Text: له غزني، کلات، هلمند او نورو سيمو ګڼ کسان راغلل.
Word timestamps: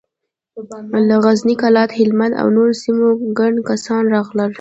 له 1.09 1.15
غزني، 1.25 1.55
کلات، 1.63 1.89
هلمند 1.99 2.33
او 2.41 2.47
نورو 2.55 2.73
سيمو 2.83 3.07
ګڼ 3.39 3.53
کسان 3.69 4.03
راغلل. 4.13 4.49